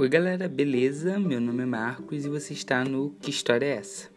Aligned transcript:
Oi 0.00 0.08
galera, 0.08 0.48
beleza? 0.48 1.18
Meu 1.18 1.38
nome 1.42 1.62
é 1.62 1.66
Marcos 1.66 2.24
e 2.24 2.28
você 2.30 2.54
está 2.54 2.82
no 2.82 3.10
Que 3.20 3.28
História 3.28 3.66
é 3.66 3.76
essa? 3.76 4.08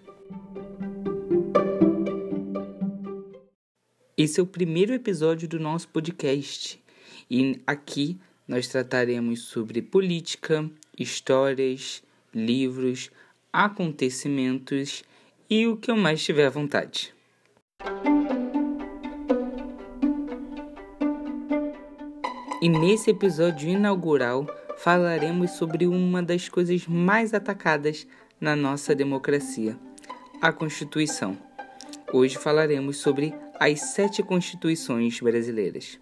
Esse 4.16 4.40
é 4.40 4.44
o 4.44 4.46
primeiro 4.46 4.94
episódio 4.94 5.46
do 5.46 5.60
nosso 5.60 5.90
podcast 5.90 6.82
e 7.30 7.62
aqui 7.68 8.18
nós 8.48 8.70
trataremos 8.70 9.42
sobre 9.42 9.82
política, 9.82 10.72
histórias, 10.98 12.02
livros, 12.34 13.12
acontecimentos 13.52 15.04
e 15.50 15.68
o 15.68 15.76
que 15.76 15.92
eu 15.92 15.98
mais 15.98 16.24
tiver 16.24 16.50
vontade. 16.50 17.14
E 22.62 22.70
nesse 22.70 23.10
episódio 23.12 23.68
inaugural 23.68 24.48
falaremos 24.78 25.52
sobre 25.52 25.88
uma 25.88 26.22
das 26.22 26.50
coisas 26.50 26.88
mais 26.88 27.34
atacadas 27.34 28.08
na 28.40 28.56
nossa 28.56 28.94
democracia, 28.94 29.78
a 30.42 30.52
Constituição. 30.52 31.38
Hoje 32.12 32.38
falaremos 32.38 32.98
sobre 32.98 33.34
as 33.60 33.80
sete 33.94 34.22
constituições 34.22 35.20
brasileiras. 35.20 36.00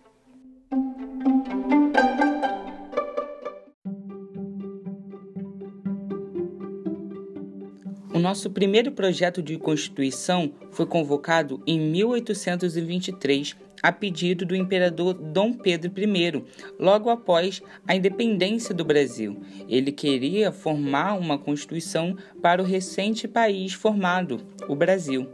Nosso 8.21 8.49
primeiro 8.49 8.91
projeto 8.91 9.41
de 9.41 9.57
Constituição 9.57 10.53
foi 10.71 10.85
convocado 10.85 11.61
em 11.66 11.80
1823 11.80 13.55
a 13.81 13.91
pedido 13.91 14.45
do 14.45 14.55
imperador 14.55 15.13
Dom 15.16 15.53
Pedro 15.53 15.91
I, 15.99 16.44
logo 16.80 17.09
após 17.09 17.61
a 17.88 17.95
independência 17.95 18.75
do 18.75 18.86
Brasil. 18.86 19.42
Ele 19.67 19.92
queria 19.92 20.52
formar 20.52 21.16
uma 21.16 21.38
constituição 21.38 22.16
para 22.42 22.61
o 22.61 22.66
recente 22.66 23.27
país 23.27 23.73
formado, 23.73 24.45
o 24.67 24.75
Brasil. 24.75 25.27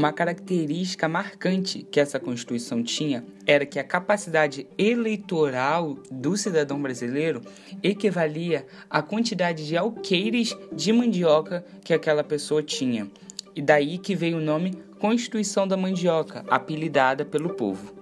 Uma 0.00 0.14
característica 0.14 1.06
marcante 1.06 1.82
que 1.82 2.00
essa 2.00 2.18
Constituição 2.18 2.82
tinha 2.82 3.22
era 3.46 3.66
que 3.66 3.78
a 3.78 3.84
capacidade 3.84 4.66
eleitoral 4.78 5.98
do 6.10 6.38
cidadão 6.38 6.80
brasileiro 6.80 7.42
equivalia 7.82 8.66
à 8.88 9.02
quantidade 9.02 9.66
de 9.66 9.76
alqueires 9.76 10.56
de 10.72 10.90
mandioca 10.90 11.62
que 11.84 11.92
aquela 11.92 12.24
pessoa 12.24 12.62
tinha. 12.62 13.10
E 13.54 13.60
daí 13.60 13.98
que 13.98 14.14
veio 14.14 14.38
o 14.38 14.40
nome 14.40 14.82
Constituição 14.98 15.68
da 15.68 15.76
Mandioca, 15.76 16.46
apelidada 16.48 17.22
pelo 17.22 17.50
povo. 17.50 17.94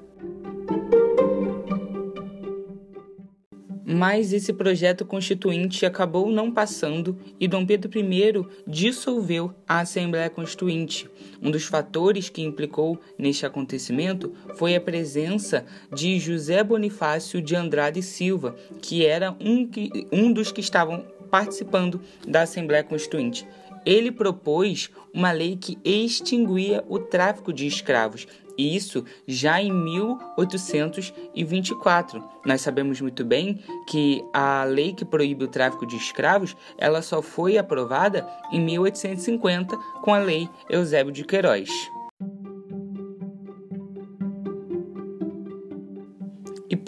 Mas 3.99 4.33
esse 4.33 4.53
projeto 4.53 5.05
constituinte 5.05 5.85
acabou 5.85 6.31
não 6.31 6.53
passando 6.53 7.19
e 7.41 7.49
Dom 7.49 7.67
Pedro 7.67 7.91
I 7.99 8.47
dissolveu 8.65 9.53
a 9.67 9.81
Assembleia 9.81 10.31
Constituinte. 10.31 11.11
Um 11.43 11.51
dos 11.51 11.65
fatores 11.65 12.29
que 12.29 12.41
implicou 12.41 13.01
neste 13.19 13.45
acontecimento 13.45 14.33
foi 14.55 14.77
a 14.77 14.81
presença 14.81 15.67
de 15.93 16.17
José 16.21 16.63
Bonifácio 16.63 17.43
de 17.43 17.57
Andrade 17.57 18.01
Silva, 18.01 18.55
que 18.81 19.05
era 19.05 19.33
um, 19.41 19.69
um 20.13 20.33
dos 20.33 20.53
que 20.53 20.61
estavam 20.61 21.05
participando 21.29 22.01
da 22.25 22.43
Assembleia 22.43 22.85
Constituinte 22.85 23.45
ele 23.87 24.11
propôs 24.13 24.91
uma 25.15 25.33
lei 25.33 25.57
que 25.57 25.79
extinguia 25.83 26.85
o 26.89 26.99
tráfico 26.99 27.53
de 27.55 27.67
escravos, 27.67 28.27
isso 28.59 29.05
já 29.27 29.63
em 29.63 29.73
1824. 29.73 32.23
Nós 32.45 32.61
sabemos 32.61 33.01
muito 33.01 33.25
bem 33.25 33.61
que 33.87 34.23
a 34.33 34.65
lei 34.65 34.93
que 34.93 35.05
proíbe 35.05 35.45
o 35.45 35.49
tráfico 35.49 35.87
de 35.87 35.95
escravos, 35.97 36.57
ela 36.77 37.01
só 37.03 37.23
foi 37.23 37.57
aprovada 37.57 38.29
em 38.53 38.61
1850 38.61 39.77
com 40.03 40.13
a 40.13 40.19
lei 40.19 40.51
Eusébio 40.69 41.13
de 41.13 41.23
Queiroz. 41.25 41.71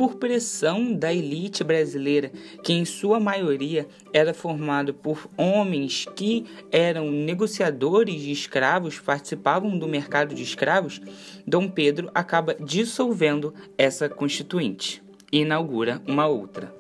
Por 0.01 0.15
pressão 0.15 0.95
da 0.95 1.13
elite 1.13 1.63
brasileira, 1.63 2.33
que 2.65 2.73
em 2.73 2.87
sua 2.87 3.21
maioria 3.21 3.87
era 4.15 4.33
formado 4.33 4.95
por 4.95 5.29
homens 5.37 6.07
que 6.17 6.47
eram 6.73 7.11
negociadores 7.11 8.23
de 8.23 8.33
escravos, 8.33 8.99
participavam 8.99 9.79
do 9.79 9.87
mercado 9.87 10.35
de 10.35 10.43
escravos, 10.43 11.03
Dom 11.47 11.69
Pedro 11.69 12.11
acaba 12.15 12.55
dissolvendo 12.55 13.53
essa 13.77 14.09
constituinte 14.09 15.03
e 15.31 15.41
inaugura 15.41 16.01
uma 16.07 16.27
outra. 16.27 16.75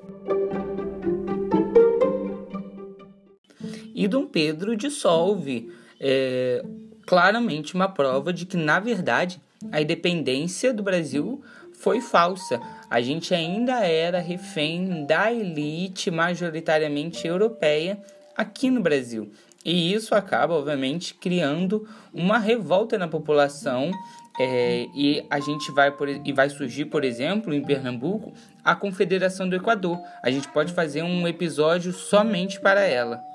E 3.95 4.09
Dom 4.09 4.25
Pedro 4.25 4.75
dissolve 4.75 5.71
é, 6.01 6.65
claramente 7.07 7.75
uma 7.75 7.87
prova 7.87 8.33
de 8.33 8.47
que, 8.47 8.57
na 8.57 8.81
verdade, 8.81 9.39
a 9.71 9.83
independência 9.83 10.73
do 10.73 10.83
Brasil 10.83 11.43
foi 11.81 12.01
falsa. 12.01 12.61
A 12.89 13.01
gente 13.01 13.35
ainda 13.35 13.85
era 13.85 14.21
refém 14.21 15.05
da 15.07 15.33
elite 15.33 16.11
majoritariamente 16.11 17.27
europeia 17.27 17.99
aqui 18.37 18.71
no 18.71 18.81
Brasil. 18.81 19.33
E 19.65 19.93
isso 19.93 20.15
acaba, 20.15 20.55
obviamente, 20.55 21.15
criando 21.15 21.89
uma 22.13 22.39
revolta 22.39 22.97
na 22.97 23.09
população. 23.09 23.91
É, 24.39 24.87
e 24.95 25.27
a 25.29 25.41
gente 25.41 25.71
vai 25.73 25.91
por, 25.91 26.09
e 26.09 26.33
vai 26.33 26.49
surgir, 26.49 26.87
por 26.87 27.05
exemplo, 27.05 27.53
em 27.53 27.63
Pernambuco, 27.63 28.33
a 28.65 28.75
Confederação 28.75 29.49
do 29.49 29.57
Equador. 29.57 29.99
A 30.23 30.31
gente 30.31 30.49
pode 30.49 30.73
fazer 30.73 31.03
um 31.03 31.29
episódio 31.29 31.93
somente 31.93 32.61
para 32.61 32.81
ela. 32.81 33.30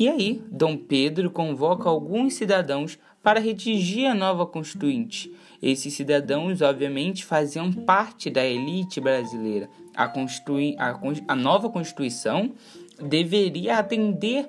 E 0.00 0.08
aí, 0.08 0.42
Dom 0.50 0.78
Pedro 0.78 1.30
convoca 1.30 1.86
alguns 1.86 2.32
cidadãos 2.32 2.98
para 3.22 3.38
redigir 3.38 4.10
a 4.10 4.14
nova 4.14 4.46
Constituinte. 4.46 5.30
Esses 5.62 5.92
cidadãos, 5.92 6.62
obviamente, 6.62 7.22
faziam 7.22 7.70
parte 7.70 8.30
da 8.30 8.42
elite 8.42 8.98
brasileira. 8.98 9.68
A, 9.94 10.08
Constitui 10.08 10.74
a, 10.78 10.98
a 11.28 11.36
nova 11.36 11.68
Constituição 11.68 12.50
deveria 12.98 13.76
atender 13.76 14.48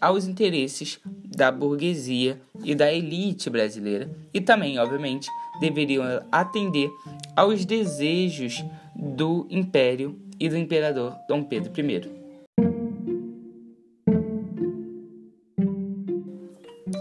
aos 0.00 0.28
interesses 0.28 1.00
da 1.24 1.50
burguesia 1.50 2.40
e 2.62 2.72
da 2.72 2.94
elite 2.94 3.50
brasileira. 3.50 4.08
E 4.32 4.40
também, 4.40 4.78
obviamente, 4.78 5.28
deveriam 5.60 6.04
atender 6.30 6.88
aos 7.34 7.64
desejos 7.64 8.64
do 8.94 9.48
império 9.50 10.16
e 10.38 10.48
do 10.48 10.56
imperador 10.56 11.16
Dom 11.28 11.42
Pedro 11.42 11.72
I. 11.76 12.19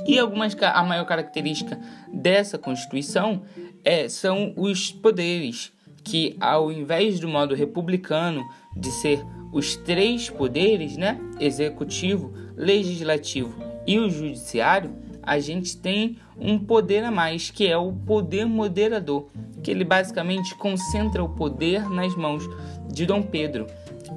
E 0.10 0.18
algumas 0.18 0.58
a 0.60 0.84
maior 0.84 1.06
característica 1.06 1.80
dessa 2.12 2.58
Constituição 2.58 3.44
é, 3.86 4.10
são 4.10 4.54
os 4.58 4.92
poderes, 4.92 5.72
que 6.04 6.36
ao 6.40 6.72
invés 6.72 7.20
do 7.20 7.28
modo 7.28 7.54
republicano 7.54 8.44
de 8.76 8.90
ser 8.90 9.24
os 9.54 9.76
três 9.76 10.28
poderes, 10.28 10.98
né, 10.98 11.20
executivo, 11.40 12.34
legislativo 12.58 13.56
e 13.86 14.00
o 14.00 14.10
judiciário, 14.10 14.96
a 15.22 15.38
gente 15.38 15.78
tem 15.78 16.18
um 16.40 16.58
poder 16.58 17.04
a 17.04 17.12
mais, 17.12 17.52
que 17.52 17.68
é 17.68 17.78
o 17.78 17.94
poder 17.94 18.46
moderador, 18.46 19.30
que 19.62 19.70
ele 19.70 19.84
basicamente 19.84 20.56
concentra 20.56 21.24
o 21.24 21.30
poder 21.30 21.88
nas 21.88 22.16
mãos 22.16 22.50
de 22.92 23.06
Dom 23.06 23.22
Pedro. 23.22 23.68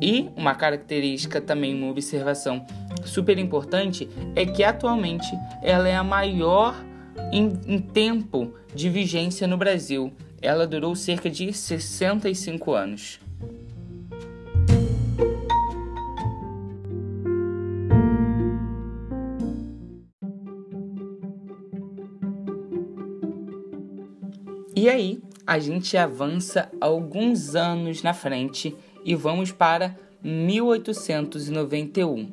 E 0.03 0.29
uma 0.37 0.53
característica 0.53 1.41
também, 1.41 1.81
uma 1.81 1.89
observação 1.89 2.67
super 3.05 3.39
importante 3.39 4.09
é 4.35 4.45
que 4.45 4.65
atualmente 4.65 5.31
ela 5.63 5.89
é 5.89 5.95
a 5.95 6.03
maior 6.03 6.75
em, 7.33 7.53
em 7.69 7.79
tempo 7.79 8.53
de 8.75 8.91
vigência 8.91 9.47
no 9.47 9.57
Brasil. 9.57 10.13
Ela 10.41 10.67
durou 10.67 10.97
cerca 10.97 11.31
de 11.31 11.53
65 11.53 12.73
anos. 12.73 13.21
E 24.75 24.89
aí, 24.89 25.23
a 25.47 25.61
gente 25.61 25.97
avança 25.97 26.69
alguns 26.81 27.55
anos 27.55 28.03
na 28.03 28.13
frente 28.13 28.77
e 29.05 29.15
vamos 29.15 29.53
para 29.53 29.95
1891. 30.23 32.33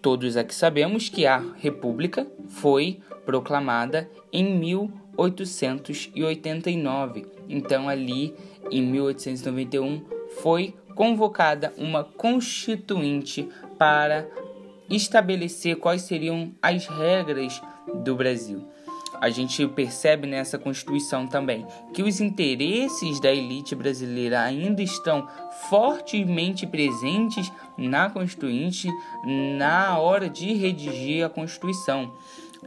Todos 0.00 0.36
aqui 0.36 0.54
sabemos 0.54 1.08
que 1.08 1.26
a 1.26 1.42
República 1.56 2.24
foi 2.48 3.00
proclamada 3.26 4.08
em 4.32 4.56
1889. 4.58 7.26
Então, 7.48 7.88
ali 7.88 8.32
em 8.70 8.82
1891 8.82 10.04
foi 10.40 10.72
convocada 10.94 11.72
uma 11.76 12.04
constituinte 12.04 13.48
para 13.76 14.28
estabelecer 14.90 15.76
quais 15.76 16.02
seriam 16.02 16.52
as 16.62 16.86
regras 16.86 17.60
do 18.02 18.16
Brasil. 18.16 18.66
A 19.20 19.30
gente 19.30 19.66
percebe 19.68 20.26
nessa 20.26 20.58
Constituição 20.58 21.26
também 21.26 21.66
que 21.92 22.02
os 22.02 22.20
interesses 22.20 23.20
da 23.20 23.32
elite 23.32 23.74
brasileira 23.74 24.40
ainda 24.40 24.82
estão 24.82 25.28
fortemente 25.68 26.66
presentes 26.66 27.50
na 27.76 28.08
Constituinte 28.10 28.88
na 29.24 29.98
hora 29.98 30.28
de 30.28 30.54
redigir 30.54 31.24
a 31.24 31.28
Constituição. 31.28 32.14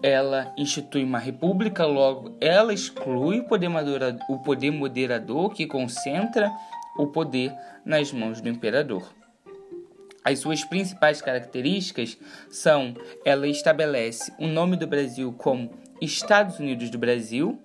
Ela 0.03 0.53
institui 0.57 1.03
uma 1.03 1.19
república, 1.19 1.85
logo 1.85 2.35
ela 2.41 2.73
exclui 2.73 3.39
o 3.39 3.45
poder, 3.45 3.69
moderador, 3.69 4.19
o 4.29 4.39
poder 4.39 4.71
moderador 4.71 5.53
que 5.53 5.67
concentra 5.67 6.51
o 6.97 7.07
poder 7.07 7.53
nas 7.85 8.11
mãos 8.11 8.41
do 8.41 8.49
imperador. 8.49 9.09
As 10.23 10.39
suas 10.39 10.63
principais 10.63 11.21
características 11.21 12.17
são: 12.49 12.93
ela 13.25 13.47
estabelece 13.47 14.31
o 14.39 14.47
nome 14.47 14.75
do 14.75 14.85
Brasil 14.85 15.33
como 15.37 15.71
Estados 16.01 16.59
Unidos 16.59 16.89
do 16.89 16.97
Brasil, 16.97 17.61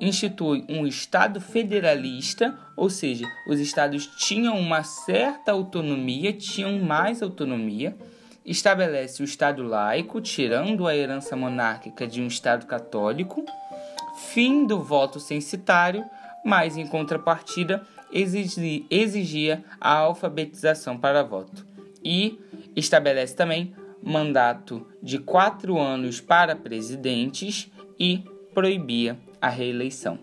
institui 0.00 0.64
um 0.68 0.86
Estado 0.86 1.40
federalista, 1.40 2.58
ou 2.76 2.90
seja, 2.90 3.24
os 3.46 3.60
estados 3.60 4.06
tinham 4.06 4.58
uma 4.58 4.82
certa 4.82 5.52
autonomia, 5.52 6.32
tinham 6.32 6.78
mais 6.80 7.22
autonomia, 7.22 7.96
estabelece 8.44 9.22
o 9.22 9.24
Estado 9.24 9.62
laico, 9.62 10.20
tirando 10.20 10.86
a 10.86 10.96
herança 10.96 11.36
monárquica 11.36 12.06
de 12.06 12.20
um 12.20 12.26
Estado 12.26 12.66
católico, 12.66 13.44
fim 14.32 14.66
do 14.66 14.82
voto 14.82 15.20
censitário, 15.20 16.04
mas 16.44 16.76
em 16.76 16.86
contrapartida 16.86 17.86
exigia 18.10 19.62
a 19.80 19.92
alfabetização 19.98 20.96
para 20.98 21.22
voto. 21.22 21.66
E 22.02 22.40
estabelece 22.74 23.36
também 23.36 23.74
mandato 24.08 24.86
de 25.02 25.18
quatro 25.18 25.78
anos 25.78 26.18
para 26.18 26.56
presidentes 26.56 27.70
e 28.00 28.24
proibia 28.54 29.18
a 29.38 29.50
reeleição. 29.50 30.18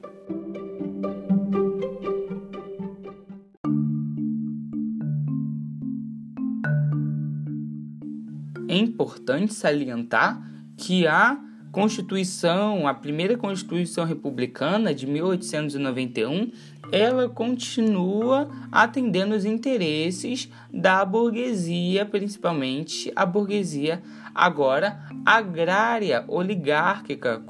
É 8.68 8.76
importante 8.76 9.54
salientar 9.54 10.42
que 10.76 11.06
a 11.06 11.40
Constituição, 11.76 12.88
a 12.88 12.94
primeira 12.94 13.36
Constituição 13.36 14.06
Republicana 14.06 14.96
de 14.96 15.06
1891, 15.06 16.50
ela 16.90 17.28
continua 17.28 18.50
atendendo 18.72 19.36
os 19.36 19.44
interesses 19.44 20.50
da 20.74 21.04
burguesia, 21.04 22.06
principalmente 22.06 23.12
a 23.14 23.26
burguesia 23.26 24.02
agora 24.34 24.98
agrária, 25.26 26.24
oligárquica, 26.30 27.44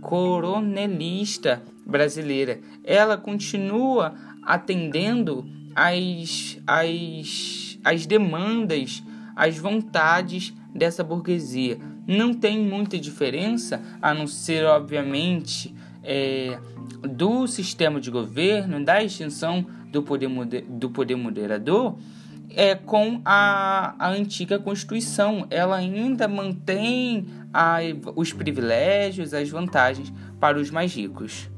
coronelista 0.00 1.62
brasileira. 1.84 2.60
Ela 2.82 3.18
continua 3.18 4.14
atendendo 4.42 5.46
as, 5.74 6.58
as, 6.66 7.78
as 7.84 8.06
demandas, 8.06 9.02
as 9.40 9.56
vontades 9.56 10.52
dessa 10.74 11.02
burguesia 11.02 11.78
não 12.06 12.34
tem 12.34 12.60
muita 12.60 12.98
diferença, 12.98 13.80
a 14.02 14.12
não 14.12 14.26
ser, 14.26 14.66
obviamente, 14.66 15.74
é, 16.04 16.58
do 17.02 17.46
sistema 17.46 17.98
de 17.98 18.10
governo, 18.10 18.84
da 18.84 19.02
extinção 19.02 19.64
do 19.90 20.02
poder, 20.02 20.28
do 20.68 20.90
poder 20.90 21.14
moderador, 21.16 21.96
é, 22.50 22.74
com 22.74 23.22
a, 23.24 23.94
a 23.98 24.10
antiga 24.10 24.58
Constituição. 24.58 25.46
Ela 25.48 25.76
ainda 25.76 26.28
mantém 26.28 27.24
a, 27.50 27.78
os 28.14 28.34
privilégios, 28.34 29.32
as 29.32 29.48
vantagens 29.48 30.12
para 30.38 30.58
os 30.58 30.70
mais 30.70 30.94
ricos. 30.94 31.48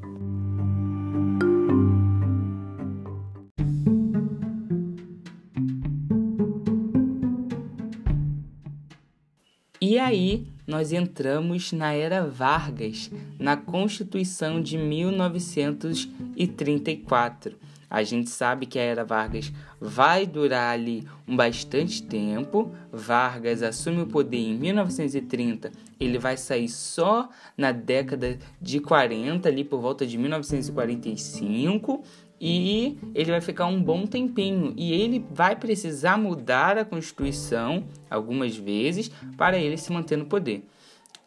Aí 10.13 10.47
nós 10.67 10.93
entramos 10.93 11.73
na 11.73 11.93
era 11.93 12.27
Vargas, 12.27 13.11
na 13.39 13.57
Constituição 13.57 14.61
de 14.61 14.77
1934. 14.79 17.55
A 17.91 18.03
gente 18.03 18.31
sabe 18.31 18.65
que 18.65 18.79
a 18.79 18.83
era 18.83 19.05
Vargas 19.05 19.53
vai 19.79 20.25
durar 20.27 20.73
ali 20.73 21.07
um 21.29 21.37
bastante 21.37 22.03
tempo. 22.03 22.73
Vargas 22.91 23.63
assume 23.63 24.01
o 24.03 24.07
poder 24.07 24.39
em 24.39 24.55
1930. 24.55 25.71
Ele 26.01 26.19
vai 26.19 26.39
sair 26.39 26.69
só 26.69 27.29
na 27.57 27.71
década 27.71 28.39
de 28.61 28.81
40, 28.81 29.49
ali 29.49 29.63
por 29.63 29.81
volta 29.81 30.07
de 30.07 30.17
1945 30.17 32.03
e 32.45 32.99
ele 33.15 33.31
vai 33.31 33.41
ficar 33.41 33.67
um 33.67 33.81
bom 33.81 34.05
tempinho 34.05 34.75
e 34.77 34.93
ele 34.93 35.25
vai 35.31 35.55
precisar 35.55 36.19
mudar 36.19 36.77
a 36.77 36.85
Constituição 36.85 37.85
algumas 38.11 38.57
vezes 38.57 39.13
para 39.37 39.57
ele 39.57 39.77
se 39.77 39.93
manter 39.93 40.17
no 40.19 40.27
poder. 40.27 40.67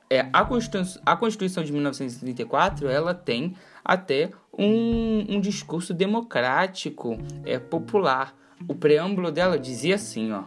É, 0.10 0.28
a, 0.34 0.44
Constituição, 0.44 1.02
a 1.06 1.16
Constituição 1.16 1.64
de 1.64 1.72
1934 1.72 2.90
ela 2.90 3.14
tem 3.14 3.56
até 3.84 4.30
um, 4.52 5.38
um 5.38 5.40
discurso 5.40 5.94
democrático, 5.94 7.18
é, 7.46 7.58
popular. 7.58 8.36
O 8.68 8.76
preâmbulo 8.76 9.32
dela 9.32 9.58
dizia 9.58 9.96
assim, 9.96 10.34
ó. 10.34 10.44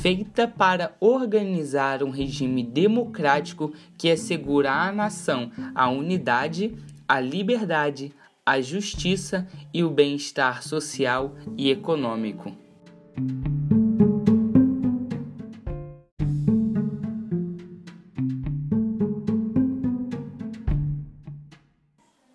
Feita 0.00 0.46
para 0.46 0.94
organizar 1.00 2.02
um 2.02 2.10
regime 2.10 2.62
democrático 2.62 3.72
que 3.96 4.10
assegura 4.10 4.72
à 4.72 4.92
nação 4.92 5.50
a 5.74 5.88
unidade, 5.88 6.76
a 7.06 7.18
liberdade, 7.18 8.12
a 8.46 8.60
justiça 8.60 9.46
e 9.74 9.82
o 9.82 9.90
bem-estar 9.90 10.62
social 10.62 11.34
e 11.56 11.70
econômico. 11.70 12.54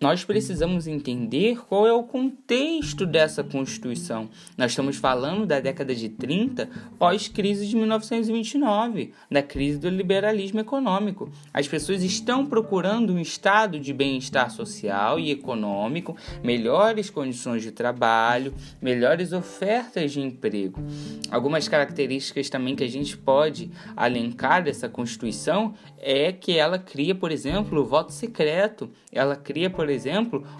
Nós 0.04 0.22
precisamos 0.22 0.86
entender 0.86 1.64
qual 1.66 1.86
é 1.86 1.92
o 1.94 2.02
contexto 2.02 3.06
dessa 3.06 3.42
Constituição. 3.42 4.28
Nós 4.54 4.72
estamos 4.72 4.98
falando 4.98 5.46
da 5.46 5.60
década 5.60 5.94
de 5.94 6.10
30, 6.10 6.68
pós-crise 6.98 7.66
de 7.66 7.74
1929, 7.74 9.14
da 9.30 9.42
crise 9.42 9.78
do 9.78 9.88
liberalismo 9.88 10.60
econômico. 10.60 11.30
As 11.54 11.66
pessoas 11.66 12.02
estão 12.02 12.44
procurando 12.44 13.14
um 13.14 13.18
estado 13.18 13.80
de 13.80 13.94
bem-estar 13.94 14.50
social 14.50 15.18
e 15.18 15.30
econômico, 15.30 16.14
melhores 16.42 17.08
condições 17.08 17.62
de 17.62 17.72
trabalho, 17.72 18.52
melhores 18.82 19.32
ofertas 19.32 20.12
de 20.12 20.20
emprego. 20.20 20.82
Algumas 21.30 21.66
características 21.66 22.50
também 22.50 22.76
que 22.76 22.84
a 22.84 22.90
gente 22.90 23.16
pode 23.16 23.70
alencar 23.96 24.62
dessa 24.62 24.86
Constituição 24.86 25.72
é 25.96 26.30
que 26.30 26.58
ela 26.58 26.78
cria, 26.78 27.14
por 27.14 27.32
exemplo, 27.32 27.80
o 27.80 27.86
voto 27.86 28.12
secreto. 28.12 28.90
Ela 29.10 29.34
cria, 29.34 29.70
por 29.70 29.88
exemplo, 29.88 29.93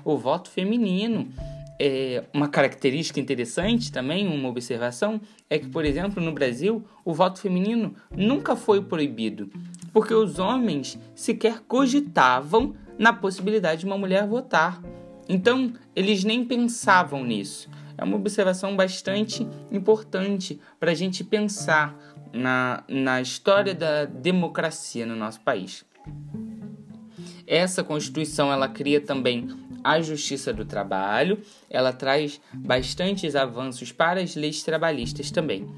o 0.04 0.16
voto 0.16 0.50
feminino. 0.50 1.28
É, 1.78 2.22
uma 2.32 2.48
característica 2.48 3.18
interessante 3.18 3.90
também, 3.90 4.28
uma 4.28 4.48
observação, 4.48 5.20
é 5.50 5.58
que, 5.58 5.68
por 5.68 5.84
exemplo, 5.84 6.22
no 6.22 6.32
Brasil, 6.32 6.84
o 7.04 7.12
voto 7.12 7.40
feminino 7.40 7.94
nunca 8.16 8.54
foi 8.54 8.80
proibido, 8.80 9.50
porque 9.92 10.14
os 10.14 10.38
homens 10.38 10.98
sequer 11.16 11.60
cogitavam 11.66 12.74
na 12.96 13.12
possibilidade 13.12 13.80
de 13.80 13.86
uma 13.86 13.98
mulher 13.98 14.26
votar. 14.26 14.80
Então, 15.28 15.72
eles 15.96 16.22
nem 16.22 16.44
pensavam 16.44 17.24
nisso. 17.24 17.68
É 17.96 18.04
uma 18.04 18.16
observação 18.16 18.76
bastante 18.76 19.46
importante 19.70 20.60
para 20.78 20.90
a 20.90 20.94
gente 20.94 21.24
pensar 21.24 21.96
na, 22.32 22.82
na 22.88 23.20
história 23.20 23.74
da 23.74 24.04
democracia 24.04 25.06
no 25.06 25.14
nosso 25.14 25.40
país. 25.40 25.84
Essa 27.46 27.84
Constituição 27.84 28.52
ela 28.52 28.68
cria 28.68 29.00
também 29.00 29.48
a 29.82 30.00
Justiça 30.00 30.52
do 30.52 30.64
Trabalho, 30.64 31.38
ela 31.68 31.92
traz 31.92 32.40
bastantes 32.52 33.36
avanços 33.36 33.92
para 33.92 34.20
as 34.20 34.34
leis 34.34 34.62
trabalhistas 34.62 35.30
também. 35.30 35.68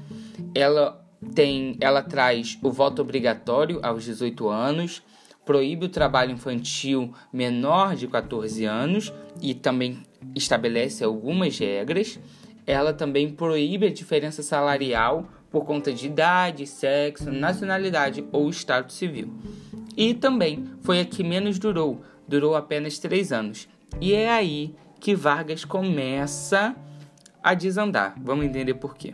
Ela 0.55 1.05
tem, 1.35 1.77
ela 1.81 2.01
traz 2.01 2.57
o 2.63 2.71
voto 2.71 3.01
obrigatório 3.01 3.79
aos 3.83 4.05
18 4.05 4.47
anos, 4.47 5.03
proíbe 5.45 5.85
o 5.85 5.89
trabalho 5.89 6.31
infantil 6.31 7.13
menor 7.33 7.95
de 7.95 8.07
14 8.07 8.63
anos 8.65 9.13
e 9.41 9.53
também 9.53 10.03
estabelece 10.35 11.03
algumas 11.03 11.57
regras. 11.57 12.19
Ela 12.65 12.93
também 12.93 13.31
proíbe 13.31 13.87
a 13.87 13.93
diferença 13.93 14.43
salarial 14.43 15.27
por 15.49 15.65
conta 15.65 15.93
de 15.93 16.07
idade, 16.07 16.67
sexo, 16.67 17.31
nacionalidade 17.31 18.25
ou 18.31 18.49
estado 18.49 18.91
civil. 18.91 19.33
E 19.95 20.13
também 20.13 20.65
foi 20.81 20.99
a 20.99 21.05
que 21.05 21.23
menos 21.23 21.57
durou, 21.57 22.01
durou 22.27 22.55
apenas 22.55 22.99
três 22.99 23.31
anos. 23.31 23.67
E 23.99 24.13
é 24.13 24.29
aí 24.29 24.75
que 24.99 25.15
Vargas 25.15 25.65
começa 25.65 26.75
a 27.41 27.53
desandar. 27.53 28.15
Vamos 28.21 28.45
entender 28.45 28.75
por 28.75 28.95
quê. 28.95 29.13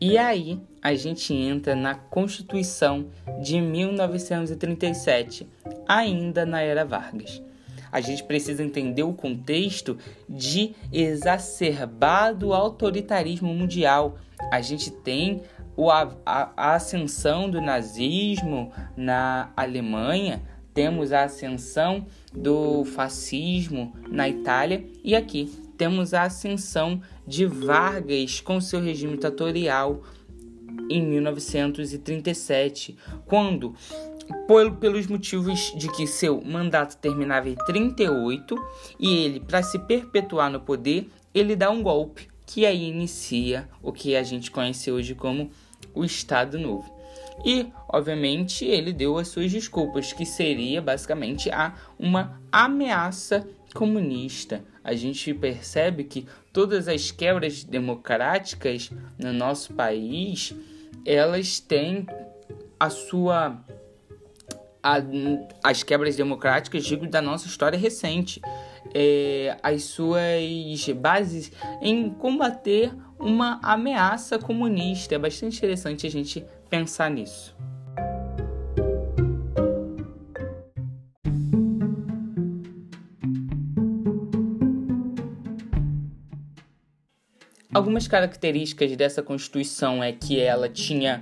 E 0.00 0.16
aí 0.18 0.60
a 0.80 0.94
gente 0.94 1.34
entra 1.34 1.74
na 1.74 1.94
Constituição 1.94 3.08
de 3.42 3.60
1937, 3.60 5.48
ainda 5.88 6.44
na 6.46 6.60
era 6.60 6.84
Vargas. 6.84 7.42
A 7.90 8.00
gente 8.00 8.24
precisa 8.24 8.62
entender 8.62 9.02
o 9.02 9.12
contexto 9.12 9.96
de 10.28 10.74
exacerbado 10.92 12.52
autoritarismo 12.52 13.54
mundial. 13.54 14.18
A 14.50 14.60
gente 14.60 14.90
tem 14.90 15.42
a, 16.26 16.74
ascensão 16.74 17.48
do 17.48 17.60
nazismo 17.60 18.72
na 18.96 19.50
Alemanha, 19.56 20.42
temos 20.74 21.12
a 21.12 21.24
ascensão 21.24 22.06
do 22.32 22.84
fascismo 22.84 23.94
na 24.08 24.28
Itália 24.28 24.84
e 25.02 25.14
aqui 25.14 25.50
temos 25.76 26.14
a 26.14 26.22
ascensão 26.22 27.00
de 27.26 27.46
Vargas 27.46 28.40
com 28.40 28.60
seu 28.60 28.80
regime 28.80 29.14
ditatorial 29.14 30.02
em 30.90 31.02
1937, 31.02 32.96
quando 33.26 33.74
pelos 34.80 35.06
motivos 35.06 35.72
de 35.76 35.90
que 35.92 36.06
seu 36.06 36.40
mandato 36.40 36.96
terminava 36.96 37.48
em 37.48 37.54
38 37.54 38.54
e 38.98 39.24
ele, 39.24 39.40
para 39.40 39.62
se 39.62 39.78
perpetuar 39.78 40.50
no 40.50 40.60
poder, 40.60 41.08
ele 41.34 41.56
dá 41.56 41.70
um 41.70 41.82
golpe 41.82 42.28
que 42.46 42.64
aí 42.64 42.88
inicia 42.88 43.68
o 43.82 43.92
que 43.92 44.14
a 44.14 44.22
gente 44.22 44.50
conhece 44.50 44.90
hoje 44.90 45.14
como 45.14 45.50
o 45.92 46.04
Estado 46.04 46.58
Novo. 46.58 46.94
E, 47.44 47.66
obviamente, 47.88 48.64
ele 48.64 48.92
deu 48.92 49.18
as 49.18 49.28
suas 49.28 49.50
desculpas, 49.50 50.12
que 50.12 50.24
seria 50.24 50.80
basicamente 50.80 51.50
a 51.50 51.74
uma 51.98 52.40
ameaça 52.50 53.46
comunista. 53.74 54.64
A 54.82 54.94
gente 54.94 55.34
percebe 55.34 56.04
que 56.04 56.26
todas 56.52 56.88
as 56.88 57.10
quebras 57.10 57.62
democráticas 57.62 58.90
no 59.18 59.32
nosso 59.32 59.74
país, 59.74 60.54
elas 61.04 61.60
têm 61.60 62.06
a 62.80 62.88
sua 62.88 63.62
a, 64.86 65.02
as 65.64 65.82
quebras 65.82 66.14
democráticas, 66.14 66.84
digo, 66.84 67.08
da 67.08 67.20
nossa 67.20 67.48
história 67.48 67.76
recente, 67.76 68.40
é, 68.94 69.56
as 69.60 69.82
suas 69.82 70.88
bases 70.94 71.50
em 71.82 72.08
combater 72.08 72.94
uma 73.18 73.58
ameaça 73.62 74.38
comunista. 74.38 75.16
É 75.16 75.18
bastante 75.18 75.56
interessante 75.56 76.06
a 76.06 76.10
gente 76.10 76.44
pensar 76.70 77.10
nisso. 77.10 77.56
Algumas 87.74 88.08
características 88.08 88.96
dessa 88.96 89.22
Constituição 89.22 90.02
é 90.02 90.10
que 90.10 90.40
ela 90.40 90.66
tinha 90.66 91.20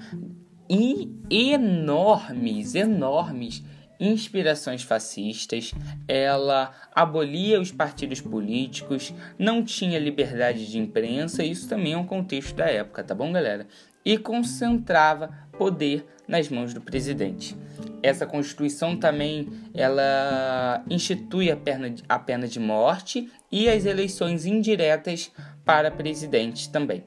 enormes, 1.31 2.75
enormes 2.75 3.63
inspirações 3.99 4.83
fascistas, 4.83 5.73
ela 6.09 6.73
abolia 6.95 7.61
os 7.61 7.71
partidos 7.71 8.21
políticos, 8.21 9.15
não 9.39 9.65
tinha 9.65 9.99
liberdade 9.99 10.71
de 10.71 10.79
imprensa, 10.79 11.45
isso 11.45 11.69
também 11.69 11.93
é 11.93 11.97
um 11.99 12.07
contexto 12.07 12.57
da 12.57 12.67
época, 12.67 13.05
tá 13.05 13.15
bom, 13.15 13.33
galera? 13.33 13.67
E 14.05 14.19
concentrava 14.19 15.31
poder 15.57 16.07
nas 16.27 16.49
mãos 16.49 16.75
do 16.75 16.81
presidente. 16.81 17.57
Essa 18.03 18.27
Constituição 18.27 18.97
também 18.97 19.49
ela 19.73 20.83
institui 20.91 21.51
a 21.51 21.57
pena, 21.57 21.89
de, 21.89 22.03
a 22.09 22.19
pena 22.19 22.47
de 22.47 22.61
morte 22.61 23.31
e 23.51 23.69
as 23.69 23.87
eleições 23.87 24.45
indiretas 24.45 25.31
para 25.65 25.91
presidente 25.91 26.71
também. 26.71 27.05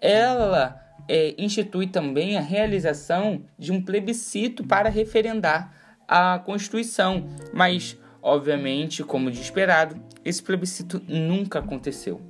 Ela 0.00 0.87
é, 1.08 1.34
institui 1.38 1.86
também 1.86 2.36
a 2.36 2.40
realização 2.40 3.42
de 3.58 3.72
um 3.72 3.82
plebiscito 3.82 4.62
para 4.62 4.90
referendar 4.90 5.72
a 6.06 6.38
Constituição, 6.38 7.26
mas, 7.52 7.98
obviamente, 8.22 9.02
como 9.02 9.30
de 9.30 9.40
esperado, 9.40 9.98
esse 10.24 10.42
plebiscito 10.42 11.02
nunca 11.08 11.60
aconteceu. 11.60 12.20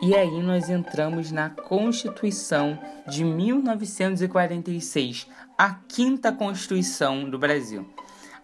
E 0.00 0.14
aí 0.14 0.40
nós 0.42 0.70
entramos 0.70 1.30
na 1.30 1.50
Constituição 1.50 2.78
de 3.06 3.22
1946, 3.24 5.26
a 5.58 5.74
quinta 5.74 6.32
Constituição 6.32 7.28
do 7.28 7.38
Brasil. 7.38 7.86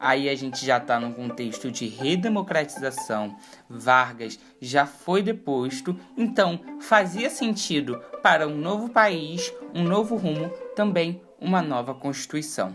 Aí 0.04 0.28
a 0.28 0.34
gente 0.34 0.66
já 0.66 0.76
está 0.76 1.00
num 1.00 1.14
contexto 1.14 1.70
de 1.70 1.86
redemocratização. 1.86 3.34
Vargas 3.70 4.38
já 4.60 4.84
foi 4.84 5.22
deposto, 5.22 5.98
então 6.14 6.60
fazia 6.78 7.30
sentido 7.30 7.98
para 8.22 8.46
um 8.46 8.54
novo 8.54 8.90
país, 8.90 9.50
um 9.74 9.82
novo 9.82 10.14
rumo, 10.16 10.50
também 10.76 11.22
uma 11.40 11.62
nova 11.62 11.94
Constituição. 11.94 12.74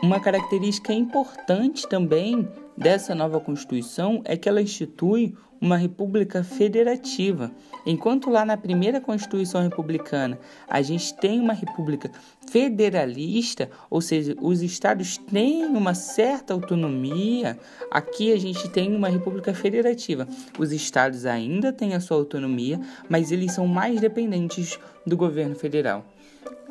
Uma 0.00 0.20
característica 0.20 0.92
importante 0.92 1.88
também 1.88 2.48
dessa 2.76 3.14
nova 3.14 3.40
Constituição 3.40 4.20
é 4.24 4.36
que 4.36 4.48
ela 4.48 4.60
institui 4.60 5.34
uma 5.60 5.76
república 5.76 6.44
federativa. 6.44 7.50
Enquanto 7.86 8.30
lá 8.30 8.44
na 8.44 8.56
primeira 8.56 9.00
Constituição 9.00 9.62
republicana 9.62 10.38
a 10.68 10.82
gente 10.82 11.14
tem 11.14 11.40
uma 11.40 11.52
república 11.52 12.10
federalista, 12.50 13.70
ou 13.88 14.00
seja, 14.00 14.36
os 14.40 14.62
estados 14.62 15.16
têm 15.16 15.64
uma 15.64 15.94
certa 15.94 16.52
autonomia, 16.52 17.58
aqui 17.90 18.32
a 18.32 18.38
gente 18.38 18.68
tem 18.68 18.94
uma 18.94 19.08
república 19.08 19.54
federativa. 19.54 20.28
Os 20.58 20.72
estados 20.72 21.26
ainda 21.26 21.72
têm 21.72 21.94
a 21.94 22.00
sua 22.00 22.16
autonomia, 22.16 22.80
mas 23.08 23.32
eles 23.32 23.52
são 23.52 23.66
mais 23.66 24.00
dependentes 24.00 24.78
do 25.06 25.16
governo 25.16 25.54
federal. 25.54 26.04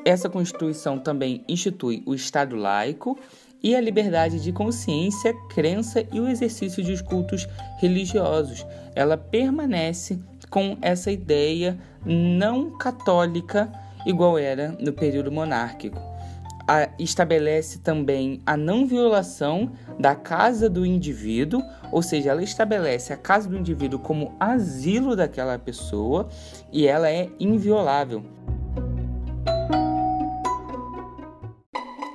Essa 0.05 0.29
Constituição 0.29 1.00
também 1.00 1.43
institui 1.47 2.03
o 2.05 2.13
Estado 2.13 2.55
laico 2.55 3.17
e 3.65 3.75
a 3.75 3.81
liberdade 3.81 4.39
de 4.39 4.51
consciência, 4.51 5.34
crença 5.50 6.05
e 6.13 6.19
o 6.19 6.27
exercício 6.27 6.84
de 6.84 7.03
cultos 7.03 7.48
religiosos. 7.79 8.63
Ela 8.93 9.17
permanece 9.17 10.19
com 10.51 10.77
essa 10.84 11.12
ideia 11.12 11.75
não 12.05 12.77
católica 12.77 13.72
igual 14.05 14.38
era 14.38 14.77
no 14.79 14.93
período 14.93 15.31
monárquico. 15.31 16.00
A, 16.67 16.89
estabelece 17.00 17.79
também 17.79 18.39
a 18.45 18.55
não 18.55 18.86
violação 18.86 19.72
da 20.00 20.13
casa 20.13 20.69
do 20.69 20.86
indivíduo, 20.86 21.63
ou 21.91 22.03
seja, 22.03 22.29
ela 22.29 22.43
estabelece 22.43 23.13
a 23.13 23.17
casa 23.17 23.50
do 23.50 23.57
indivíduo 23.57 23.98
como 23.98 24.36
asilo 24.39 25.15
daquela 25.15 25.57
pessoa 25.57 26.29
e 26.72 26.86
ela 26.86 27.10
é 27.10 27.29
inviolável. 27.39 28.24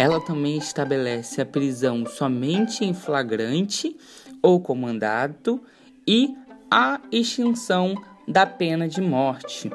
Ela 0.01 0.19
também 0.19 0.57
estabelece 0.57 1.43
a 1.43 1.45
prisão 1.45 2.07
somente 2.07 2.87
em 2.87 2.95
flagrante 2.95 3.95
ou 4.41 4.59
comandado 4.59 5.61
e 6.09 6.35
a 6.71 6.99
extinção 7.13 7.95
da 8.27 8.47
pena 8.47 8.89
de 8.89 9.03
morte. 9.03 9.71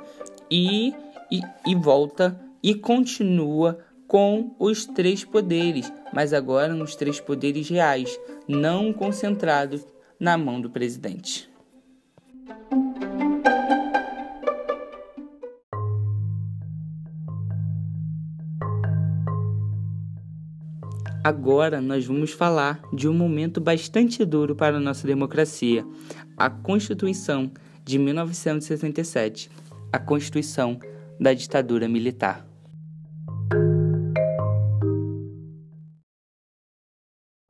E, 0.50 0.96
e, 1.30 1.42
e 1.68 1.76
volta 1.76 2.42
e 2.64 2.74
continua 2.74 3.78
com 4.08 4.56
os 4.58 4.88
três 4.88 5.24
poderes, 5.24 5.94
mas 6.12 6.34
agora 6.34 6.74
nos 6.74 6.96
três 6.96 7.20
poderes 7.20 7.70
reais, 7.70 8.20
não 8.48 8.92
concentrados 8.92 9.86
na 10.20 10.36
mão 10.40 10.60
do 10.60 10.72
presidente. 10.72 11.55
Agora 21.26 21.82
nós 21.82 22.06
vamos 22.06 22.34
falar 22.34 22.80
de 22.94 23.10
um 23.10 23.14
momento 23.14 23.60
bastante 23.60 24.24
duro 24.24 24.56
para 24.56 24.78
a 24.78 24.80
nossa 24.80 25.08
democracia, 25.08 25.84
a 26.38 26.52
Constituição 26.52 27.52
de 27.84 27.98
1967, 27.98 29.50
a 29.92 29.98
Constituição 29.98 30.78
da 31.20 31.34
ditadura 31.34 31.90
militar. 31.90 32.46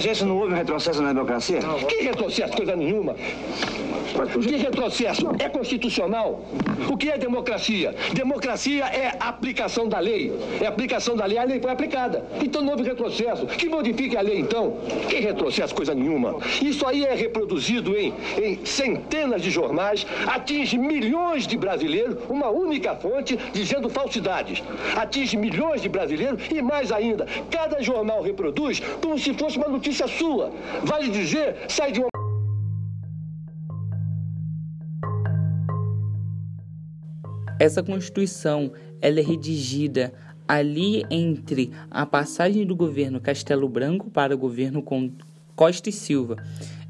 Gente, 0.02 0.24
não 0.24 0.38
houve 0.38 0.54
um 0.54 0.56
retrocesso 0.56 1.02
na 1.02 1.12
democracia? 1.12 1.60
Não, 1.60 1.78
que 1.86 1.96
retrocesso? 2.02 2.56
Coisa 2.56 2.78
nenhuma. 2.78 3.14
Que 4.42 4.56
retrocesso? 4.56 5.30
É 5.40 5.50
constitucional? 5.50 6.44
O 6.90 6.98
que 6.98 7.10
é 7.10 7.18
democracia? 7.18 7.94
Democracia 8.14 8.86
é 8.86 9.16
aplicação 9.20 9.88
da 9.88 10.00
lei. 10.00 10.34
É 10.62 10.68
aplicação 10.68 11.16
da 11.16 11.26
lei, 11.26 11.38
a 11.38 11.44
lei 11.44 11.60
foi 11.60 11.72
aplicada. 11.72 12.24
Então 12.42 12.62
não 12.62 12.72
houve 12.72 12.84
retrocesso. 12.84 13.46
Que 13.46 13.68
modifique 13.68 14.16
a 14.16 14.22
lei, 14.22 14.40
então. 14.40 14.78
Que 15.10 15.18
retrocesso? 15.20 15.76
Coisa 15.76 15.94
nenhuma. 15.94 16.38
Isso 16.62 16.86
aí 16.88 17.06
é 17.06 17.14
reproduzido 17.14 17.98
em, 17.98 18.14
em 18.42 18.66
centenas 18.66 19.42
de 19.42 19.52
jornais, 19.52 20.06
atinge 20.28 20.78
milhões 20.78 21.46
de 21.46 21.58
brasileiros, 21.58 22.18
uma 22.30 22.50
única 22.50 22.96
fonte 22.96 23.38
dizendo 23.54 23.90
falsidades. 23.90 24.64
Atinge 24.96 25.38
milhões 25.38 25.82
de 25.82 25.90
brasileiros 25.90 26.42
e 26.54 26.62
mais 26.62 26.92
ainda, 26.92 27.28
cada 27.52 27.82
jornal 27.82 28.22
reproduz 28.22 28.82
como 29.02 29.18
se 29.20 29.34
fosse 29.34 29.58
uma 29.58 29.68
notícia 29.68 30.08
sua. 30.08 30.52
Vale 30.84 31.10
dizer, 31.10 31.56
sai 31.68 31.92
de 31.92 32.00
uma 32.00 32.15
Essa 37.60 37.82
Constituição 37.82 38.72
ela 39.02 39.20
é 39.20 39.24
redigida 39.24 40.14
ali 40.48 41.04
entre 41.10 41.72
a 41.90 42.06
passagem 42.06 42.66
do 42.66 42.76
governo 42.76 43.20
Castelo 43.20 43.68
Branco 43.68 44.10
para 44.12 44.36
o 44.36 44.38
governo 44.38 44.84
Costa 45.56 45.90
e 45.90 45.94
Silva. 45.94 46.38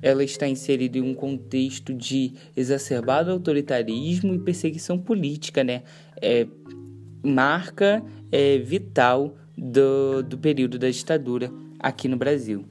Ela 0.02 0.24
está 0.24 0.48
inserida 0.48 0.98
em 0.98 1.02
um 1.02 1.14
contexto 1.14 1.94
de 1.94 2.34
exacerbado 2.56 3.32
autoritarismo 3.32 4.34
e 4.34 4.40
perseguição 4.40 4.98
política, 4.98 5.64
né? 5.64 5.84
É, 6.22 6.48
marca 7.24 8.04
é, 8.32 8.58
vital 8.58 9.36
do, 9.58 10.22
do 10.24 10.38
período 10.38 10.78
da 10.78 10.90
ditadura 10.90 11.52
aqui 11.80 12.08
no 12.08 12.18
Brasil. 12.18 12.66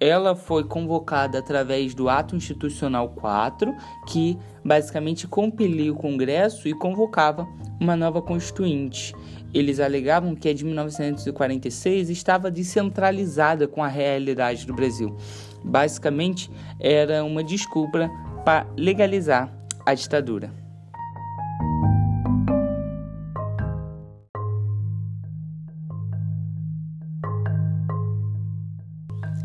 Ela 0.00 0.34
foi 0.34 0.64
convocada 0.64 1.38
através 1.38 1.94
do 1.94 2.08
Ato 2.08 2.34
Institucional 2.34 3.10
4, 3.10 3.74
que 4.06 4.38
basicamente 4.64 5.26
compilia 5.28 5.92
o 5.92 5.96
Congresso 5.96 6.68
e 6.68 6.74
convocava 6.74 7.46
uma 7.80 7.96
nova 7.96 8.20
Constituinte. 8.20 9.14
Eles 9.52 9.78
alegavam 9.78 10.34
que 10.34 10.48
a 10.48 10.54
de 10.54 10.64
1946 10.64 12.10
estava 12.10 12.50
descentralizada 12.50 13.68
com 13.68 13.82
a 13.82 13.88
realidade 13.88 14.66
do 14.66 14.74
Brasil. 14.74 15.16
Basicamente, 15.62 16.50
era 16.80 17.24
uma 17.24 17.44
desculpa 17.44 18.10
para 18.44 18.66
legalizar 18.76 19.52
a 19.86 19.94
ditadura. 19.94 20.63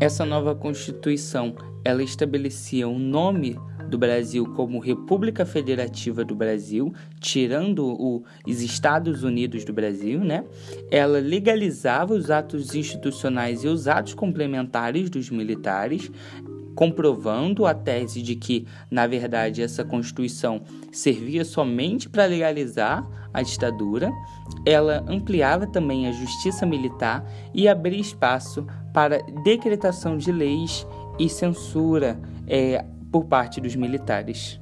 Essa 0.00 0.24
nova 0.24 0.54
Constituição, 0.54 1.54
ela 1.84 2.02
estabelecia 2.02 2.88
o 2.88 2.98
nome 2.98 3.58
do 3.90 3.98
Brasil 3.98 4.46
como 4.54 4.78
República 4.78 5.44
Federativa 5.44 6.24
do 6.24 6.34
Brasil, 6.34 6.94
tirando 7.18 8.24
os 8.46 8.62
Estados 8.62 9.22
Unidos 9.22 9.62
do 9.62 9.74
Brasil, 9.74 10.20
né? 10.20 10.42
Ela 10.90 11.20
legalizava 11.20 12.14
os 12.14 12.30
atos 12.30 12.74
institucionais 12.74 13.62
e 13.62 13.68
os 13.68 13.86
atos 13.88 14.14
complementares 14.14 15.10
dos 15.10 15.28
militares, 15.28 16.10
comprovando 16.74 17.66
a 17.66 17.74
tese 17.74 18.22
de 18.22 18.34
que, 18.36 18.66
na 18.90 19.06
verdade, 19.06 19.62
essa 19.62 19.84
Constituição 19.84 20.62
servia 20.92 21.44
somente 21.44 22.08
para 22.08 22.26
legalizar 22.26 23.06
a 23.32 23.42
ditadura. 23.42 24.10
Ela 24.66 25.04
ampliava 25.08 25.66
também 25.66 26.06
a 26.06 26.12
justiça 26.12 26.66
militar 26.66 27.24
e 27.54 27.68
abria 27.68 28.00
espaço 28.00 28.66
para 28.92 29.22
decretação 29.44 30.16
de 30.16 30.32
leis 30.32 30.86
e 31.18 31.28
censura 31.28 32.20
é, 32.46 32.84
por 33.10 33.24
parte 33.24 33.60
dos 33.60 33.76
militares. 33.76 34.60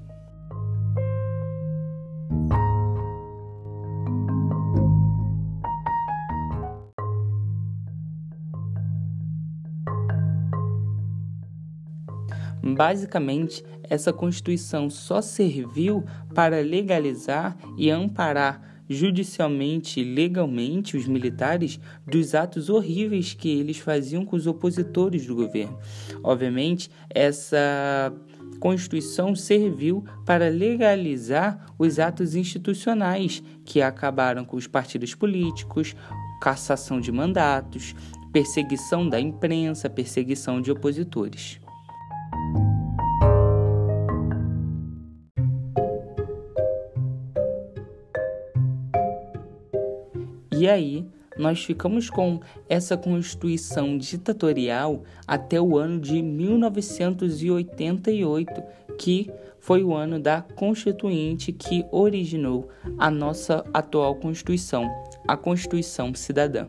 Basicamente, 12.78 13.64
essa 13.82 14.12
Constituição 14.12 14.88
só 14.88 15.20
serviu 15.20 16.04
para 16.32 16.60
legalizar 16.60 17.56
e 17.76 17.90
amparar 17.90 18.84
judicialmente 18.88 19.98
e 19.98 20.04
legalmente 20.04 20.96
os 20.96 21.08
militares 21.08 21.80
dos 22.06 22.36
atos 22.36 22.70
horríveis 22.70 23.34
que 23.34 23.48
eles 23.48 23.78
faziam 23.78 24.24
com 24.24 24.36
os 24.36 24.46
opositores 24.46 25.26
do 25.26 25.34
governo. 25.34 25.76
Obviamente, 26.22 26.88
essa 27.10 28.14
Constituição 28.60 29.34
serviu 29.34 30.04
para 30.24 30.48
legalizar 30.48 31.66
os 31.76 31.98
atos 31.98 32.36
institucionais 32.36 33.42
que 33.64 33.82
acabaram 33.82 34.44
com 34.44 34.56
os 34.56 34.68
partidos 34.68 35.16
políticos, 35.16 35.96
cassação 36.40 37.00
de 37.00 37.10
mandatos, 37.10 37.92
perseguição 38.32 39.08
da 39.08 39.18
imprensa, 39.18 39.90
perseguição 39.90 40.60
de 40.62 40.70
opositores. 40.70 41.58
E 50.68 50.70
aí, 50.70 51.04
nós 51.38 51.64
ficamos 51.64 52.10
com 52.10 52.40
essa 52.68 52.94
Constituição 52.94 53.96
ditatorial 53.96 55.02
até 55.26 55.58
o 55.58 55.78
ano 55.78 55.98
de 55.98 56.20
1988, 56.20 58.62
que 58.98 59.32
foi 59.58 59.82
o 59.82 59.94
ano 59.94 60.20
da 60.20 60.42
Constituinte 60.42 61.52
que 61.52 61.86
originou 61.90 62.68
a 62.98 63.10
nossa 63.10 63.64
atual 63.72 64.14
Constituição, 64.16 64.86
a 65.26 65.38
Constituição 65.38 66.14
Cidadã. 66.14 66.68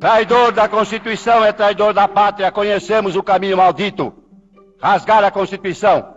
Traidor 0.00 0.52
da 0.52 0.66
Constituição 0.66 1.44
é 1.44 1.52
traidor 1.52 1.92
da 1.92 2.08
pátria, 2.08 2.50
conhecemos 2.50 3.16
o 3.16 3.22
caminho 3.22 3.58
maldito. 3.58 4.14
Rasgar 4.80 5.22
a 5.22 5.30
Constituição 5.30 6.16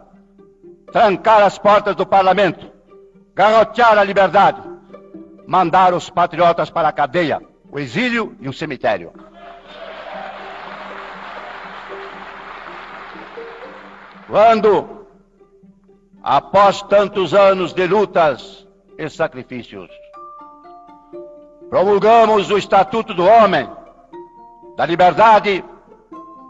trancar 0.91 1.41
as 1.41 1.57
portas 1.57 1.95
do 1.95 2.05
parlamento, 2.05 2.71
garrotear 3.33 3.97
a 3.97 4.03
liberdade, 4.03 4.61
mandar 5.47 5.93
os 5.93 6.09
patriotas 6.09 6.69
para 6.69 6.89
a 6.89 6.91
cadeia, 6.91 7.41
o 7.71 7.79
exílio 7.79 8.35
e 8.39 8.49
o 8.49 8.53
cemitério. 8.53 9.13
Quando, 14.27 15.07
após 16.23 16.81
tantos 16.83 17.33
anos 17.33 17.73
de 17.73 17.85
lutas 17.87 18.67
e 18.97 19.09
sacrifícios, 19.09 19.89
promulgamos 21.69 22.49
o 22.49 22.57
Estatuto 22.57 23.13
do 23.13 23.25
Homem, 23.25 23.69
da 24.77 24.85
Liberdade 24.85 25.63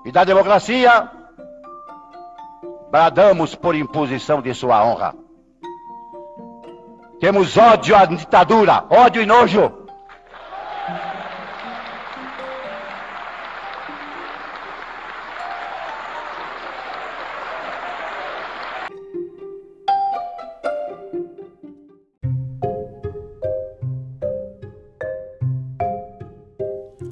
e 0.05 0.11
da 0.11 0.23
Democracia, 0.23 1.09
bradamos 2.91 3.55
por 3.55 3.73
imposição 3.73 4.41
de 4.41 4.53
sua 4.53 4.85
honra. 4.85 5.15
Temos 7.21 7.55
ódio 7.57 7.95
à 7.95 8.03
ditadura, 8.03 8.85
ódio 8.89 9.21
e 9.21 9.25
nojo. 9.25 9.81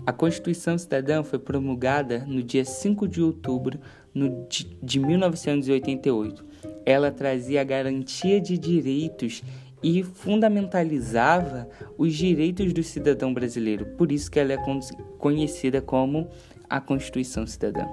A 0.06 0.12
Constituição 0.12 0.76
Cidadã 0.76 1.24
foi 1.24 1.38
promulgada 1.38 2.26
no 2.28 2.42
dia 2.42 2.66
5 2.66 3.08
de 3.08 3.22
outubro 3.22 3.80
de 4.82 5.00
1988. 5.00 6.46
Ela 6.86 7.12
trazia 7.12 7.62
a 7.62 7.64
garantia 7.64 8.40
de 8.42 8.58
direitos 8.58 9.44
e 9.82 10.04
fundamentalizava 10.04 11.70
os 11.98 12.14
direitos 12.14 12.74
do 12.74 12.84
cidadão 12.84 13.34
brasileiro. 13.34 13.86
Por 13.98 14.12
isso 14.12 14.30
que 14.30 14.40
ela 14.40 14.54
é 14.54 14.58
conhecida 15.18 15.82
como 15.82 16.30
a 16.70 16.82
Constituição 16.82 17.48
Cidadã. 17.48 17.86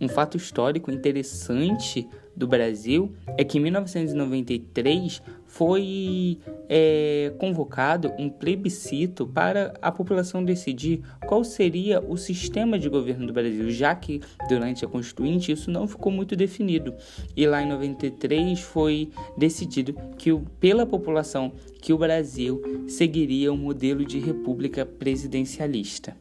Um 0.00 0.08
fato 0.08 0.36
histórico 0.36 0.90
interessante 0.90 2.08
do 2.34 2.46
Brasil 2.46 3.12
é 3.36 3.44
que 3.44 3.58
em 3.58 3.60
1993 3.60 5.22
foi 5.44 6.38
é, 6.72 7.32
convocado 7.36 8.12
um 8.16 8.30
plebiscito 8.30 9.26
para 9.26 9.74
a 9.82 9.90
população 9.90 10.44
decidir 10.44 11.02
qual 11.26 11.42
seria 11.42 12.00
o 12.00 12.16
sistema 12.16 12.78
de 12.78 12.88
governo 12.88 13.26
do 13.26 13.32
Brasil, 13.32 13.68
já 13.70 13.92
que 13.92 14.20
durante 14.48 14.84
a 14.84 14.88
Constituinte 14.88 15.50
isso 15.50 15.68
não 15.68 15.88
ficou 15.88 16.12
muito 16.12 16.36
definido. 16.36 16.94
E 17.36 17.44
lá 17.44 17.60
em 17.60 17.68
93 17.68 18.60
foi 18.60 19.10
decidido 19.36 19.94
que 20.16 20.30
pela 20.60 20.86
população 20.86 21.52
que 21.82 21.92
o 21.92 21.98
Brasil 21.98 22.62
seguiria 22.86 23.52
um 23.52 23.56
modelo 23.56 24.04
de 24.04 24.20
república 24.20 24.86
presidencialista. 24.86 26.16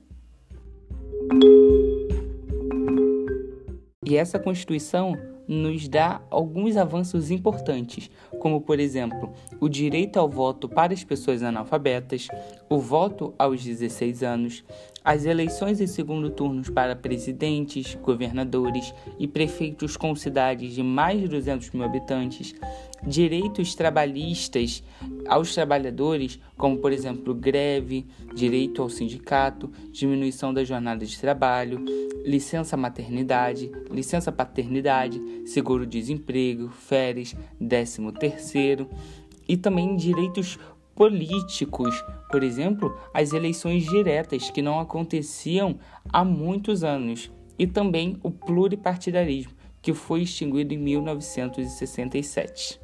E 4.03 4.17
essa 4.17 4.39
Constituição 4.39 5.15
nos 5.49 5.87
dá 5.87 6.21
alguns 6.29 6.77
avanços 6.77 7.31
importantes, 7.31 8.11
como 8.39 8.61
por 8.61 8.79
exemplo, 8.79 9.33
o 9.59 9.67
direito 9.67 10.19
ao 10.19 10.29
voto 10.29 10.69
para 10.69 10.93
as 10.93 11.03
pessoas 11.03 11.41
analfabetas, 11.41 12.27
o 12.69 12.77
voto 12.77 13.33
aos 13.35 13.63
16 13.63 14.21
anos, 14.21 14.63
as 15.09 15.25
eleições 15.25 15.81
em 15.81 15.87
segundo 15.87 16.29
turno 16.29 16.61
para 16.71 16.95
presidentes, 16.95 17.95
governadores 17.95 18.93
e 19.17 19.27
prefeitos 19.27 19.97
com 19.97 20.13
cidades 20.13 20.75
de 20.75 20.83
mais 20.83 21.19
de 21.19 21.27
200 21.27 21.71
mil 21.71 21.83
habitantes, 21.83 22.53
direitos 23.01 23.73
trabalhistas 23.73 24.83
aos 25.27 25.55
trabalhadores, 25.55 26.39
como 26.55 26.77
por 26.77 26.91
exemplo 26.91 27.33
greve, 27.33 28.05
direito 28.35 28.83
ao 28.83 28.89
sindicato, 28.89 29.71
diminuição 29.91 30.53
da 30.53 30.63
jornada 30.63 31.03
de 31.03 31.19
trabalho, 31.19 31.83
licença 32.23 32.77
maternidade, 32.77 33.71
licença 33.89 34.31
paternidade, 34.31 35.19
seguro-desemprego, 35.47 36.69
férias, 36.69 37.35
décimo 37.59 38.11
terceiro 38.11 38.87
e 39.47 39.57
também 39.57 39.95
direitos 39.95 40.59
políticos, 40.99 42.03
por 42.29 42.43
exemplo, 42.43 42.93
as 43.13 43.31
eleições 43.31 43.85
diretas 43.85 44.49
que 44.49 44.61
não 44.61 44.81
aconteciam 44.81 45.79
há 46.11 46.25
muitos 46.25 46.83
anos, 46.83 47.31
e 47.57 47.65
também 47.65 48.17
o 48.21 48.29
pluripartidarismo, 48.29 49.53
que 49.81 49.93
foi 49.93 50.23
extinguido 50.23 50.73
em 50.73 50.77
1967. 50.77 52.81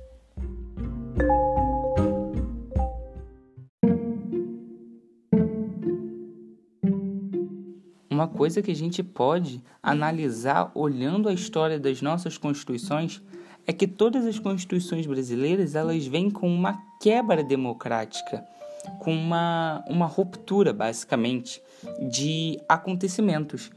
Uma 8.09 8.29
coisa 8.29 8.61
que 8.61 8.71
a 8.71 8.75
gente 8.75 9.03
pode 9.03 9.61
analisar 9.83 10.71
olhando 10.73 11.27
a 11.27 11.33
história 11.33 11.77
das 11.77 12.01
nossas 12.01 12.37
constituições 12.37 13.21
é 13.67 13.73
que 13.73 13.87
todas 13.87 14.25
as 14.25 14.39
constituições 14.39 15.05
brasileiras 15.05 15.75
elas 15.75 16.05
vêm 16.05 16.29
com 16.29 16.53
uma 16.53 16.81
quebra 17.01 17.43
democrática, 17.43 18.45
com 18.99 19.13
uma, 19.13 19.83
uma 19.87 20.05
ruptura, 20.05 20.71
basicamente, 20.71 21.61
de 22.09 22.59
acontecimentos. 22.69 23.71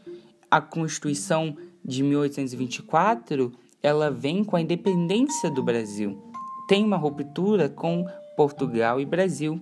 A 0.50 0.60
Constituição 0.60 1.56
de 1.84 2.02
1824 2.02 3.52
ela 3.82 4.10
vem 4.10 4.44
com 4.44 4.56
a 4.56 4.60
independência 4.60 5.50
do 5.50 5.62
Brasil. 5.62 6.18
Tem 6.66 6.84
uma 6.84 6.96
ruptura 6.96 7.68
com 7.68 8.06
Portugal 8.36 9.00
e 9.00 9.06
Brasil. 9.06 9.60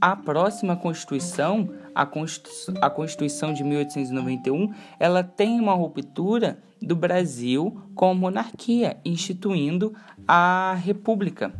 A 0.00 0.14
próxima 0.14 0.76
Constituição, 0.76 1.68
a 1.94 2.06
Constituição, 2.06 2.74
a 2.80 2.90
Constituição 2.90 3.52
de 3.52 3.64
1891, 3.64 4.72
ela 4.98 5.22
tem 5.22 5.60
uma 5.60 5.74
ruptura 5.74 6.62
do 6.80 6.96
Brasil 6.96 7.80
com 7.94 8.10
a 8.10 8.14
monarquia, 8.14 8.98
instituindo 9.04 9.94
a 10.26 10.74
República. 10.82 11.52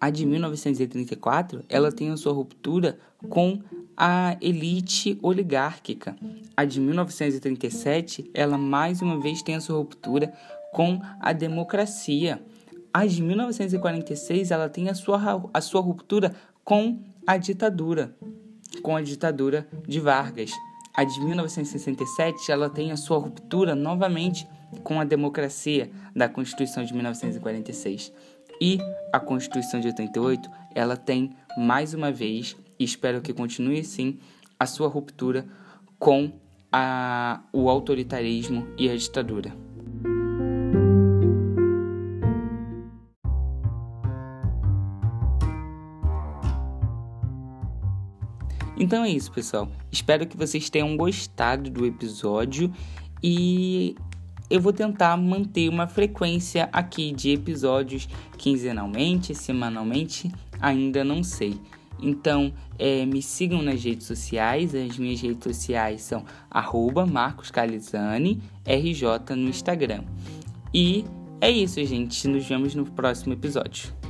A 0.00 0.08
de 0.08 0.24
1934, 0.24 1.62
ela 1.68 1.92
tem 1.92 2.10
a 2.10 2.16
sua 2.16 2.32
ruptura 2.32 2.98
com 3.28 3.60
a 3.96 4.34
elite 4.40 5.18
oligárquica. 5.22 6.16
A 6.56 6.64
de 6.64 6.80
1937, 6.80 8.30
ela 8.32 8.56
mais 8.56 9.02
uma 9.02 9.20
vez 9.20 9.42
tem 9.42 9.56
a 9.56 9.60
sua 9.60 9.76
ruptura 9.76 10.32
com 10.72 11.00
a 11.20 11.32
democracia 11.32 12.42
a 12.92 13.06
de 13.06 13.22
1946 13.22 14.50
ela 14.50 14.68
tem 14.68 14.88
a 14.88 14.94
sua, 14.94 15.50
a 15.52 15.60
sua 15.60 15.80
ruptura 15.80 16.34
com 16.64 17.02
a 17.26 17.36
ditadura, 17.36 18.14
com 18.82 18.96
a 18.96 19.02
ditadura 19.02 19.68
de 19.86 20.00
Vargas. 20.00 20.50
A 20.94 21.04
de 21.04 21.20
1967 21.20 22.50
ela 22.50 22.68
tem 22.68 22.90
a 22.90 22.96
sua 22.96 23.18
ruptura 23.18 23.74
novamente 23.74 24.46
com 24.82 25.00
a 25.00 25.04
democracia 25.04 25.90
da 26.14 26.28
Constituição 26.28 26.84
de 26.84 26.92
1946. 26.92 28.12
E 28.60 28.78
a 29.12 29.20
Constituição 29.20 29.80
de 29.80 29.88
88 29.88 30.50
ela 30.74 30.96
tem 30.96 31.30
mais 31.56 31.94
uma 31.94 32.12
vez, 32.12 32.56
e 32.78 32.84
espero 32.84 33.20
que 33.20 33.32
continue 33.32 33.80
assim, 33.80 34.18
a 34.58 34.66
sua 34.66 34.88
ruptura 34.88 35.46
com 35.98 36.32
a, 36.72 37.40
o 37.52 37.70
autoritarismo 37.70 38.66
e 38.76 38.90
a 38.90 38.96
ditadura. 38.96 39.69
Então 48.90 49.04
é 49.04 49.10
isso, 49.10 49.30
pessoal. 49.30 49.68
Espero 49.92 50.26
que 50.26 50.36
vocês 50.36 50.68
tenham 50.68 50.96
gostado 50.96 51.70
do 51.70 51.86
episódio 51.86 52.72
e 53.22 53.94
eu 54.50 54.60
vou 54.60 54.72
tentar 54.72 55.16
manter 55.16 55.68
uma 55.68 55.86
frequência 55.86 56.68
aqui 56.72 57.12
de 57.12 57.30
episódios 57.30 58.08
quinzenalmente, 58.36 59.32
semanalmente, 59.32 60.28
ainda 60.60 61.04
não 61.04 61.22
sei. 61.22 61.60
Então, 62.00 62.52
é, 62.76 63.06
me 63.06 63.22
sigam 63.22 63.62
nas 63.62 63.80
redes 63.84 64.08
sociais. 64.08 64.74
As 64.74 64.98
minhas 64.98 65.20
redes 65.20 65.44
sociais 65.44 66.02
são 66.02 66.24
@marcoscalizane 67.12 68.42
RJ 68.66 69.36
no 69.36 69.50
Instagram. 69.50 70.02
E 70.74 71.04
é 71.40 71.48
isso, 71.48 71.76
gente. 71.84 72.26
Nos 72.26 72.44
vemos 72.44 72.74
no 72.74 72.84
próximo 72.84 73.34
episódio. 73.34 74.09